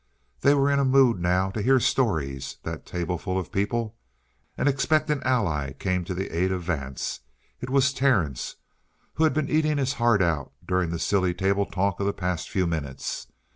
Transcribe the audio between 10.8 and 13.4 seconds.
the silly table talk of the past few minutes.